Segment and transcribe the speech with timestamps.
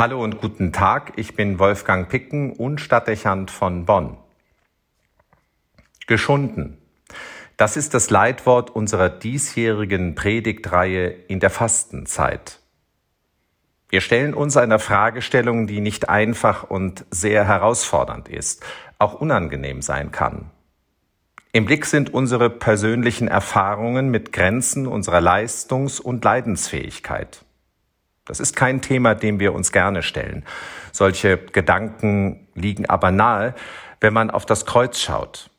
[0.00, 4.16] Hallo und guten Tag, ich bin Wolfgang Picken und Stadtdechant von Bonn.
[6.06, 6.78] Geschunden.
[7.58, 12.60] Das ist das Leitwort unserer diesjährigen Predigtreihe in der Fastenzeit.
[13.90, 18.64] Wir stellen uns einer Fragestellung, die nicht einfach und sehr herausfordernd ist,
[18.98, 20.50] auch unangenehm sein kann.
[21.52, 27.44] Im Blick sind unsere persönlichen Erfahrungen mit Grenzen unserer Leistungs- und Leidensfähigkeit.
[28.24, 30.44] Das ist kein Thema, dem wir uns gerne stellen.
[30.92, 33.54] Solche Gedanken liegen aber nahe,
[34.00, 35.50] wenn man auf das Kreuz schaut.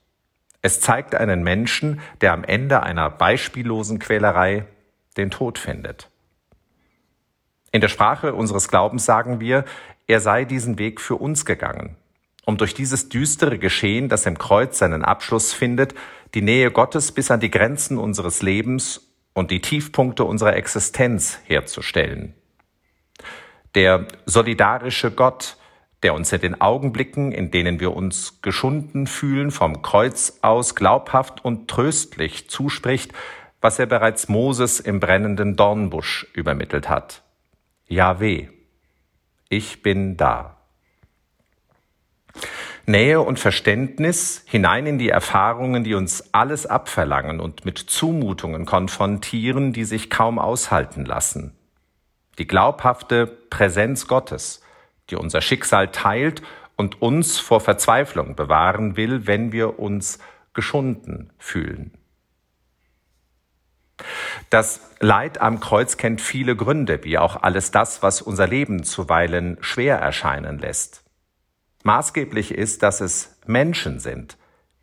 [0.62, 4.66] Es zeigt einen Menschen, der am Ende einer beispiellosen Quälerei
[5.16, 6.08] den Tod findet.
[7.72, 9.64] In der Sprache unseres Glaubens sagen wir,
[10.06, 11.96] er sei diesen Weg für uns gegangen,
[12.44, 15.94] um durch dieses düstere Geschehen, das im Kreuz seinen Abschluss findet,
[16.34, 22.34] die Nähe Gottes bis an die Grenzen unseres Lebens und die Tiefpunkte unserer Existenz herzustellen
[23.74, 25.56] der solidarische Gott,
[26.02, 31.44] der uns in den Augenblicken, in denen wir uns geschunden fühlen, vom Kreuz aus glaubhaft
[31.44, 33.12] und tröstlich zuspricht,
[33.60, 37.22] was er bereits Moses im brennenden Dornbusch übermittelt hat.
[37.86, 38.48] Jahweh,
[39.48, 40.56] ich bin da.
[42.84, 49.72] Nähe und Verständnis hinein in die Erfahrungen, die uns alles abverlangen und mit Zumutungen konfrontieren,
[49.72, 51.56] die sich kaum aushalten lassen
[52.38, 54.62] die glaubhafte Präsenz Gottes,
[55.10, 56.42] die unser Schicksal teilt
[56.76, 60.18] und uns vor Verzweiflung bewahren will, wenn wir uns
[60.54, 61.92] geschunden fühlen.
[64.50, 69.58] Das Leid am Kreuz kennt viele Gründe, wie auch alles das, was unser Leben zuweilen
[69.60, 71.04] schwer erscheinen lässt.
[71.84, 74.36] Maßgeblich ist, dass es Menschen sind,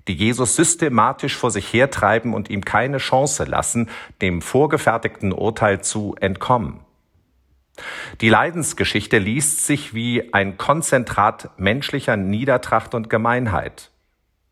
[0.08, 3.90] die Jesus systematisch vor sich hertreiben und ihm keine Chance lassen,
[4.22, 6.82] dem vorgefertigten Urteil zu entkommen.
[8.22, 13.92] Die Leidensgeschichte liest sich wie ein Konzentrat menschlicher Niedertracht und Gemeinheit.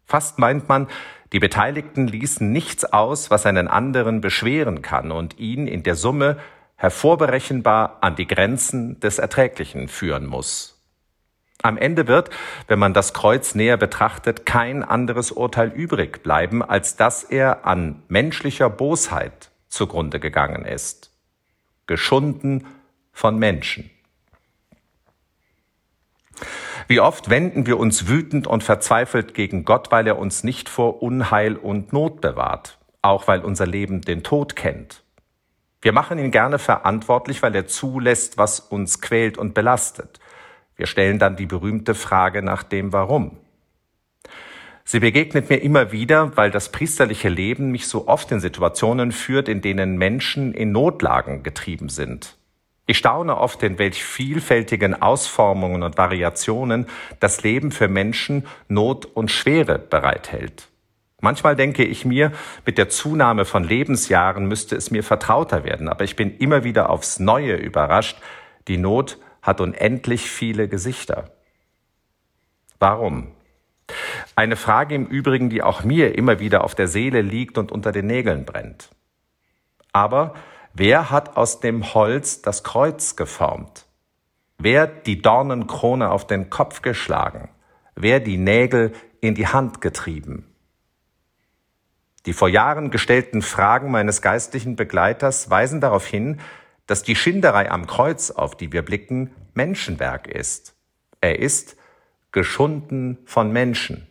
[0.06, 0.88] Fast meint man,
[1.34, 6.38] die Beteiligten ließen nichts aus, was einen anderen beschweren kann und ihn in der Summe
[6.78, 10.78] hervorberechenbar an die Grenzen des Erträglichen führen muss.
[11.63, 12.30] Am Ende wird,
[12.68, 18.03] wenn man das Kreuz näher betrachtet, kein anderes Urteil übrig bleiben, als dass er an
[18.07, 21.12] menschlicher Bosheit zugrunde gegangen ist.
[21.88, 22.68] Geschunden
[23.17, 23.89] von Menschen.
[26.88, 31.01] Wie oft wenden wir uns wütend und verzweifelt gegen Gott, weil er uns nicht vor
[31.01, 35.03] Unheil und Not bewahrt, auch weil unser Leben den Tod kennt.
[35.81, 40.19] Wir machen ihn gerne verantwortlich, weil er zulässt, was uns quält und belastet.
[40.75, 43.38] Wir stellen dann die berühmte Frage nach dem Warum.
[44.85, 49.50] Sie begegnet mir immer wieder, weil das priesterliche Leben mich so oft in Situationen führt,
[49.50, 52.37] in denen Menschen in Notlagen getrieben sind.
[52.90, 56.88] Ich staune oft, in welch vielfältigen Ausformungen und Variationen
[57.20, 60.70] das Leben für Menschen Not und Schwere bereithält.
[61.20, 62.31] Manchmal denke ich mir,
[62.66, 66.90] mit der Zunahme von Lebensjahren müsste es mir vertrauter werden, aber ich bin immer wieder
[66.90, 68.18] aufs Neue überrascht.
[68.70, 71.31] Die Not hat unendlich viele Gesichter.
[72.80, 73.31] Warum?
[74.36, 77.92] Eine Frage im Übrigen, die auch mir immer wieder auf der Seele liegt und unter
[77.92, 78.90] den Nägeln brennt.
[79.92, 80.36] Aber
[80.79, 83.88] Wer hat aus dem Holz das Kreuz geformt?
[84.59, 87.49] Wer die Dornenkrone auf den Kopf geschlagen?
[87.95, 90.45] Wer die Nägel in die Hand getrieben?
[92.27, 96.41] Die vor Jahren gestellten Fragen meines geistlichen Begleiters weisen darauf hin,
[96.85, 100.75] dass die Schinderei am Kreuz, auf die wir blicken, Menschenwerk ist.
[101.21, 101.75] Er ist
[102.31, 104.05] geschunden von Menschen.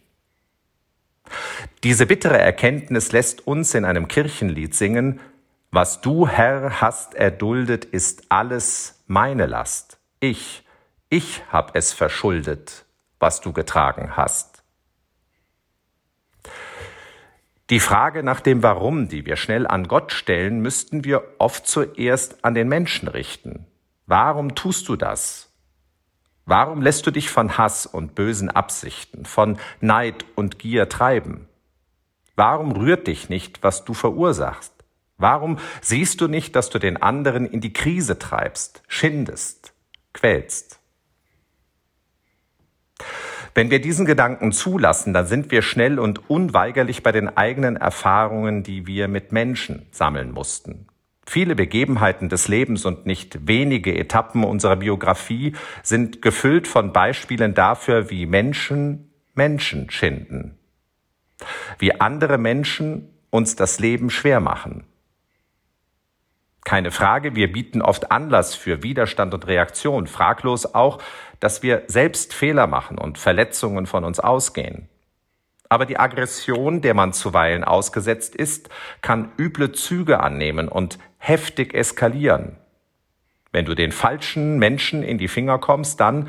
[1.85, 5.21] Diese bittere Erkenntnis lässt uns in einem Kirchenlied singen,
[5.71, 9.99] was du, Herr, hast erduldet, ist alles meine Last.
[10.21, 10.65] Ich,
[11.09, 12.87] ich hab es verschuldet,
[13.19, 14.63] was du getragen hast.
[17.69, 22.45] Die Frage nach dem Warum, die wir schnell an Gott stellen, müssten wir oft zuerst
[22.45, 23.67] an den Menschen richten.
[24.07, 25.53] Warum tust du das?
[26.45, 31.49] Warum lässt du dich von Hass und bösen Absichten, von Neid und Gier treiben?
[32.37, 34.76] Warum rührt dich nicht, was du verursachst?
[35.19, 39.73] Warum siehst du nicht, dass du den anderen in die Krise treibst, schindest,
[40.13, 40.81] quälst?
[43.55, 48.63] Wenn wir diesen Gedanken zulassen, dann sind wir schnell und unweigerlich bei den eigenen Erfahrungen,
[48.63, 50.89] die wir mit Menschen sammeln mussten.
[51.27, 58.11] Viele Begebenheiten des Lebens und nicht wenige Etappen unserer Biografie sind gefüllt von Beispielen dafür,
[58.11, 60.59] wie Menschen Menschen schinden,
[61.79, 64.85] wie andere Menschen uns das Leben schwer machen,
[66.67, 71.01] Keine Frage, wir bieten oft Anlass für Widerstand und Reaktion, fraglos auch,
[71.39, 74.89] dass wir selbst Fehler machen und Verletzungen von uns ausgehen.
[75.69, 78.69] Aber die Aggression, der man zuweilen ausgesetzt ist,
[79.01, 82.57] kann üble Züge annehmen und heftig eskalieren.
[83.53, 86.29] Wenn du den falschen Menschen in die Finger kommst, dann,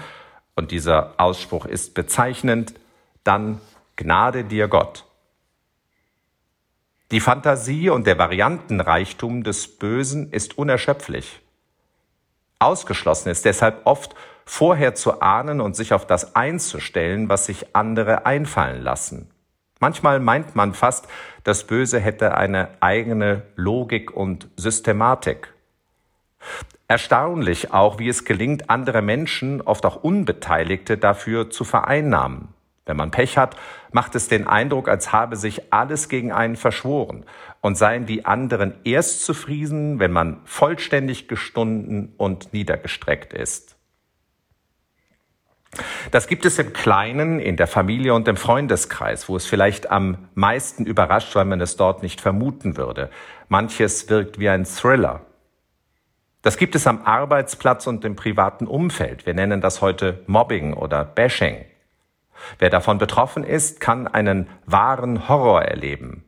[0.55, 2.75] und dieser Ausspruch ist bezeichnend,
[3.23, 3.59] dann
[3.95, 5.06] Gnade dir Gott.
[7.11, 11.41] Die Fantasie und der Variantenreichtum des Bösen ist unerschöpflich.
[12.59, 14.13] Ausgeschlossen ist deshalb oft
[14.43, 19.31] vorher zu ahnen und sich auf das einzustellen, was sich andere einfallen lassen.
[19.79, 21.07] Manchmal meint man fast,
[21.45, 25.53] das Böse hätte eine eigene Logik und Systematik.
[26.89, 32.49] Erstaunlich auch, wie es gelingt, andere Menschen, oft auch Unbeteiligte, dafür zu vereinnahmen.
[32.87, 33.55] Wenn man Pech hat,
[33.91, 37.25] macht es den Eindruck, als habe sich alles gegen einen verschworen
[37.61, 43.75] und seien die anderen erst zufrieden, wenn man vollständig gestunden und niedergestreckt ist.
[46.11, 50.29] Das gibt es im Kleinen, in der Familie und im Freundeskreis, wo es vielleicht am
[50.33, 53.09] meisten überrascht, weil man es dort nicht vermuten würde.
[53.49, 55.21] Manches wirkt wie ein Thriller.
[56.41, 59.25] Das gibt es am Arbeitsplatz und im privaten Umfeld.
[59.25, 61.65] Wir nennen das heute Mobbing oder Bashing.
[62.59, 66.23] Wer davon betroffen ist, kann einen wahren Horror erleben.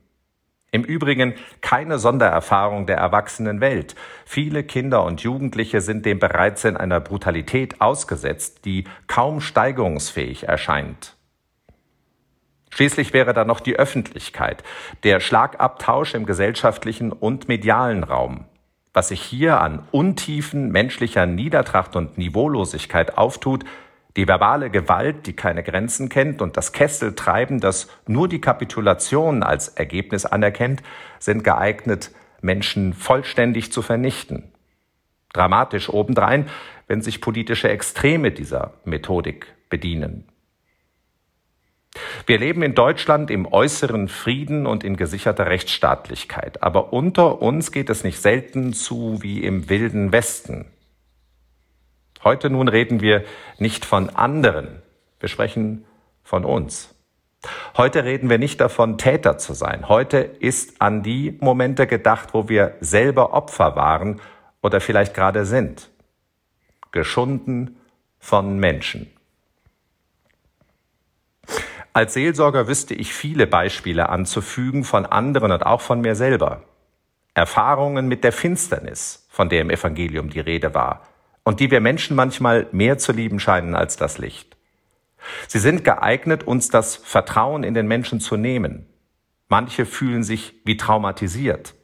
[0.72, 3.96] Im Übrigen keine Sondererfahrung der erwachsenen Welt.
[4.24, 11.16] Viele Kinder und Jugendliche sind dem bereits in einer Brutalität ausgesetzt, die kaum steigerungsfähig erscheint.
[12.72, 14.62] Schließlich wäre da noch die Öffentlichkeit,
[15.02, 18.44] der Schlagabtausch im gesellschaftlichen und medialen Raum.
[18.92, 23.64] Was sich hier an Untiefen menschlicher Niedertracht und Niveaulosigkeit auftut,
[24.20, 29.68] die verbale Gewalt, die keine Grenzen kennt, und das Kesseltreiben, das nur die Kapitulation als
[29.68, 30.82] Ergebnis anerkennt,
[31.18, 32.10] sind geeignet,
[32.42, 34.52] Menschen vollständig zu vernichten.
[35.32, 36.50] Dramatisch obendrein,
[36.86, 40.28] wenn sich politische Extreme dieser Methodik bedienen.
[42.26, 47.88] Wir leben in Deutschland im äußeren Frieden und in gesicherter Rechtsstaatlichkeit, aber unter uns geht
[47.88, 50.66] es nicht selten zu wie im wilden Westen.
[52.22, 53.24] Heute nun reden wir
[53.58, 54.82] nicht von anderen,
[55.20, 55.86] wir sprechen
[56.22, 56.94] von uns.
[57.76, 59.88] Heute reden wir nicht davon, Täter zu sein.
[59.88, 64.20] Heute ist an die Momente gedacht, wo wir selber Opfer waren
[64.60, 65.90] oder vielleicht gerade sind.
[66.92, 67.78] Geschunden
[68.18, 69.10] von Menschen.
[71.92, 76.62] Als Seelsorger wüsste ich viele Beispiele anzufügen von anderen und auch von mir selber.
[77.34, 81.08] Erfahrungen mit der Finsternis, von der im Evangelium die Rede war,
[81.44, 84.56] und die wir Menschen manchmal mehr zu lieben scheinen als das Licht.
[85.48, 88.86] Sie sind geeignet, uns das Vertrauen in den Menschen zu nehmen.
[89.48, 91.74] Manche fühlen sich wie traumatisiert.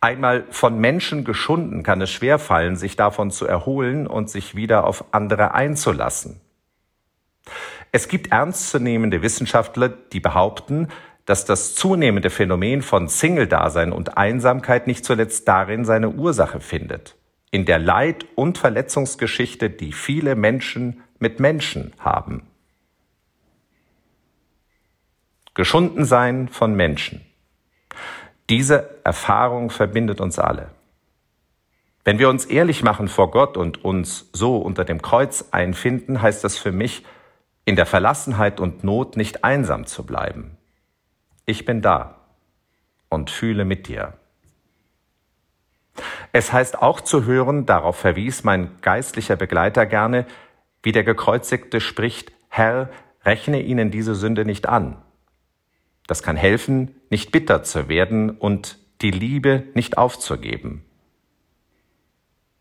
[0.00, 5.12] Einmal von Menschen geschunden kann es schwerfallen, sich davon zu erholen und sich wieder auf
[5.12, 6.40] andere einzulassen.
[7.92, 10.88] Es gibt ernstzunehmende Wissenschaftler, die behaupten,
[11.26, 17.16] dass das zunehmende Phänomen von Single-Dasein und Einsamkeit nicht zuletzt darin seine Ursache findet
[17.52, 22.48] in der Leid- und Verletzungsgeschichte, die viele Menschen mit Menschen haben.
[25.54, 27.24] Geschunden sein von Menschen.
[28.48, 30.70] Diese Erfahrung verbindet uns alle.
[32.04, 36.42] Wenn wir uns ehrlich machen vor Gott und uns so unter dem Kreuz einfinden, heißt
[36.42, 37.04] das für mich,
[37.66, 40.56] in der Verlassenheit und Not nicht einsam zu bleiben.
[41.44, 42.16] Ich bin da
[43.10, 44.14] und fühle mit dir.
[46.32, 50.26] Es heißt auch zu hören, darauf verwies mein geistlicher Begleiter gerne,
[50.82, 52.90] wie der Gekreuzigte spricht, Herr,
[53.24, 54.96] rechne ihnen diese Sünde nicht an.
[56.06, 60.84] Das kann helfen, nicht bitter zu werden und die Liebe nicht aufzugeben.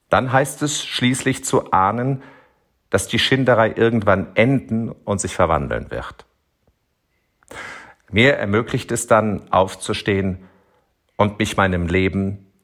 [0.09, 2.21] Dann heißt es schließlich zu ahnen,
[2.89, 6.25] dass die Schinderei irgendwann enden und sich verwandeln wird.
[8.11, 10.43] Mir ermöglicht es dann aufzustehen
[11.15, 12.50] und mich meinem Leben